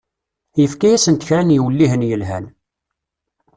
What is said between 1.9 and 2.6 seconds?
yelhan.